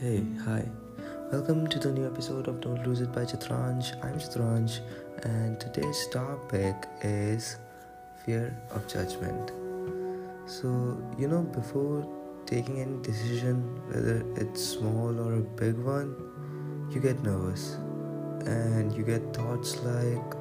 [0.00, 0.64] Hey, hi.
[1.32, 3.96] Welcome to the new episode of Don't Lose It by Chitranj.
[4.04, 4.78] I'm Chitranj,
[5.24, 7.56] and today's topic is
[8.24, 9.50] fear of judgment.
[10.46, 10.68] So,
[11.18, 12.06] you know, before
[12.46, 16.14] taking any decision, whether it's small or a big one,
[16.92, 17.74] you get nervous
[18.46, 20.34] and you get thoughts like,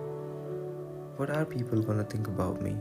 [1.18, 2.78] what are people gonna think about me?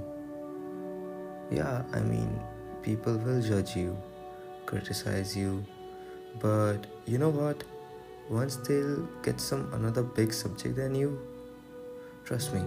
[1.50, 2.38] Yeah, I mean,
[2.82, 3.96] people will judge you,
[4.66, 5.64] criticize you
[6.40, 7.62] but you know what?
[8.28, 11.18] Once they'll get some another big subject than you,
[12.24, 12.60] trust me,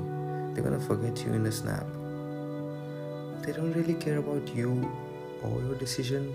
[0.53, 1.85] they're gonna forget you in a snap.
[3.43, 4.89] They don't really care about you
[5.43, 6.33] or your decision.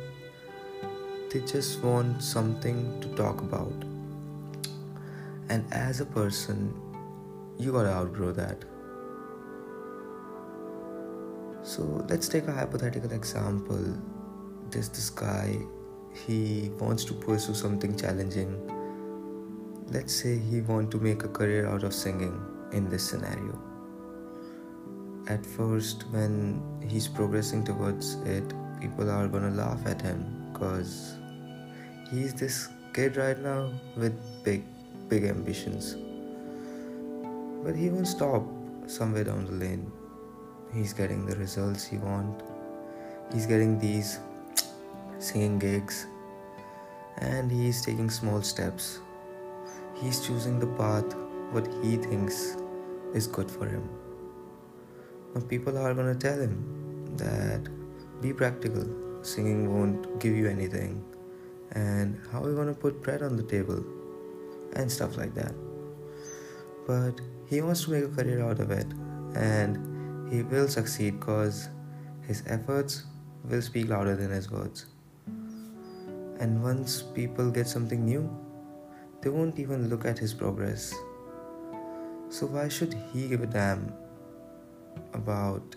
[1.31, 3.73] They just want something to talk about.
[5.49, 6.73] And as a person,
[7.59, 8.65] you gotta outgrow that.
[11.63, 13.97] So let's take a hypothetical example.
[14.71, 15.59] There's this guy
[16.15, 18.53] he wants to pursue something challenging.
[19.91, 22.41] Let's say he want to make a career out of singing
[22.73, 23.61] in this scenario.
[25.29, 31.17] At first when he's progressing towards it people are gonna laugh at him because
[32.11, 34.65] he's this kid right now with big
[35.09, 35.97] big ambitions.
[37.65, 38.43] But he won't stop
[38.87, 39.91] somewhere down the lane.
[40.73, 42.43] He's getting the results he want.
[43.33, 44.19] He's getting these
[45.25, 46.07] singing gigs,
[47.19, 49.01] and he is taking small steps.
[50.01, 51.17] He's choosing the path
[51.53, 52.57] what he thinks
[53.15, 53.89] is good for him.
[55.35, 56.55] Now, people are gonna tell him
[57.17, 57.69] that
[58.21, 58.87] be practical,
[59.23, 61.03] singing won't give you anything,
[61.73, 63.85] and how are you gonna put bread on the table,
[64.75, 65.55] and stuff like that.
[66.87, 68.87] But he wants to make a career out of it,
[69.35, 69.79] and
[70.33, 71.69] he will succeed because
[72.23, 73.05] his efforts
[73.49, 74.87] will speak louder than his words.
[76.41, 78.29] And once people get something new,
[79.23, 80.93] they won't even look at his progress.
[82.29, 83.93] So, why should he give a damn
[85.13, 85.77] about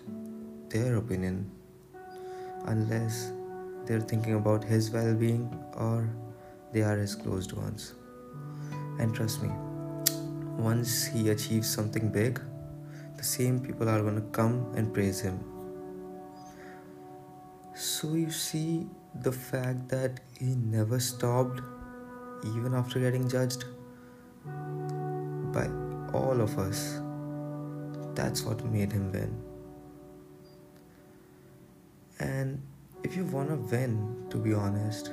[0.68, 1.50] their opinion
[2.66, 3.32] unless
[3.86, 6.10] they're thinking about his well being or
[6.72, 7.94] they are his closed ones?
[8.98, 9.50] And trust me,
[10.58, 12.40] once he achieves something big,
[13.16, 15.38] the same people are gonna come and praise him.
[17.74, 18.88] So, you see,
[19.22, 21.60] the fact that he never stopped
[22.44, 23.64] even after getting judged
[25.52, 25.68] by
[26.12, 27.00] all of us.
[28.14, 29.36] That's what made him win.
[32.20, 32.62] And
[33.04, 35.12] if you want to win to be honest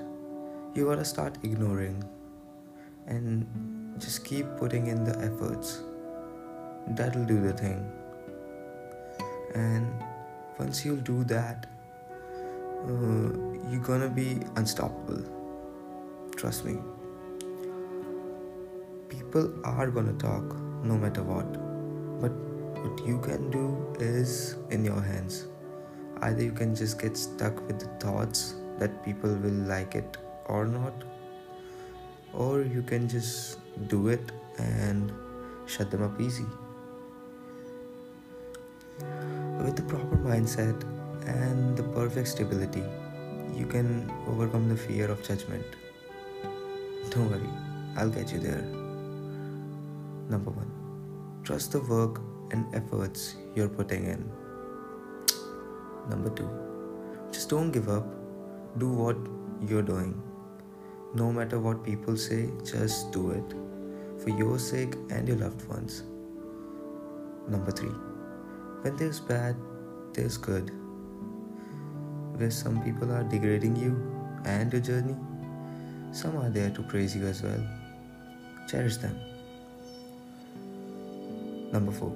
[0.75, 2.03] you gotta start ignoring
[3.07, 3.47] and
[3.97, 5.83] just keep putting in the efforts.
[6.87, 7.89] That'll do the thing.
[9.53, 9.87] And
[10.59, 11.67] once you'll do that
[12.83, 15.23] uh, you're gonna be unstoppable.
[16.35, 16.77] Trust me.
[19.09, 20.43] People are gonna talk
[20.83, 21.51] no matter what,
[22.21, 22.31] but
[22.83, 23.65] what you can do
[23.99, 25.47] is in your hands.
[26.21, 30.65] Either you can just get stuck with the thoughts that people will like it or
[30.65, 31.03] not,
[32.33, 35.11] or you can just do it and
[35.65, 36.45] shut them up easy.
[39.63, 40.83] With the proper mindset,
[41.27, 42.83] and the perfect stability,
[43.55, 45.65] you can overcome the fear of judgment.
[47.09, 47.49] Don't worry,
[47.95, 48.63] I'll get you there.
[50.29, 50.71] Number one,
[51.43, 52.19] trust the work
[52.51, 54.29] and efforts you're putting in.
[56.09, 56.49] Number two,
[57.31, 58.05] just don't give up.
[58.77, 59.17] Do what
[59.69, 60.21] you're doing.
[61.13, 63.55] No matter what people say, just do it
[64.21, 66.03] for your sake and your loved ones.
[67.47, 67.95] Number three,
[68.81, 69.55] when there's bad,
[70.13, 70.71] there's good
[72.37, 73.93] where some people are degrading you
[74.45, 75.15] and your journey,
[76.11, 77.63] some are there to praise you as well.
[78.67, 79.19] Cherish them.
[81.71, 82.11] Number four.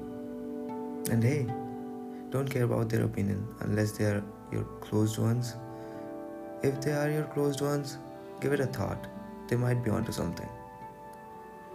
[1.11, 1.47] And hey,
[2.29, 5.55] don't care about their opinion unless they are your closed ones.
[6.63, 7.97] If they are your closed ones,
[8.41, 9.07] give it a thought.
[9.47, 10.49] They might be onto something.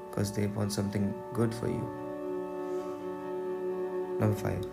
[0.09, 1.89] Because they want something good for you.
[4.21, 4.65] Number five.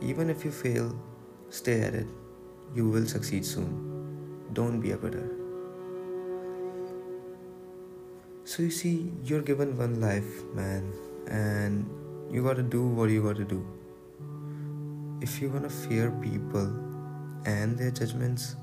[0.00, 0.94] Even if you fail,
[1.50, 2.06] stay at it
[2.74, 3.72] you will succeed soon.
[4.52, 5.30] Don't be a quitter.
[8.44, 10.92] So, you see, you're given one life, man,
[11.28, 11.88] and
[12.30, 13.64] you gotta do what you gotta do.
[15.20, 16.66] If you're gonna fear people
[17.46, 18.56] and their judgments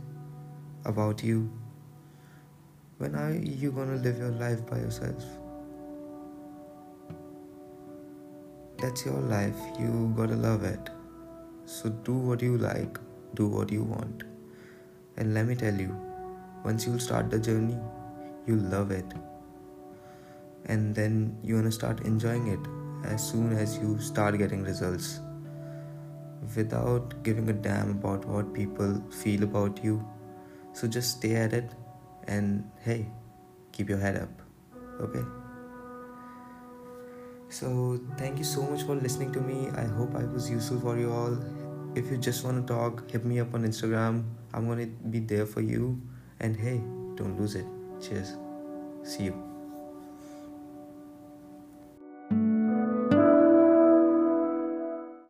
[0.85, 1.49] about you,
[2.97, 5.23] when are you gonna live your life by yourself?
[8.77, 10.89] That's your life, you gotta love it.
[11.65, 12.99] So, do what you like
[13.35, 14.23] do what you want.
[15.17, 15.95] And let me tell you,
[16.63, 17.77] once you start the journey,
[18.45, 19.05] you love it.
[20.65, 22.59] And then you're gonna start enjoying it
[23.05, 25.19] as soon as you start getting results.
[26.55, 30.05] Without giving a damn about what people feel about you.
[30.73, 31.71] So just stay at it
[32.27, 33.07] and hey
[33.71, 34.29] keep your head up
[35.01, 35.23] okay?
[37.49, 39.69] So thank you so much for listening to me.
[39.75, 41.37] I hope i was useful for you all
[41.95, 44.23] if you just want to talk hit me up on instagram.
[44.53, 46.01] I'm gonna be there for you.
[46.39, 46.77] And hey
[47.15, 47.65] don't lose it.
[48.01, 48.35] Cheers.
[49.03, 49.50] See you